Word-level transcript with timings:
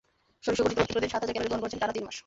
শরীর 0.43 0.57
সুগঠিত 0.59 0.77
করতে 0.79 0.89
প্রতিদিন 0.93 1.11
সাত 1.13 1.21
হাজার 1.23 1.33
ক্যালরি 1.33 1.49
গ্রহণ 1.49 1.61
করেছেন 1.61 1.79
টানা 1.81 1.95
তিন 1.95 2.03
মাস। 2.07 2.17